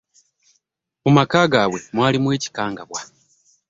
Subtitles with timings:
[1.03, 2.99] Mu maka gabwe mwalimu ekikangabwa.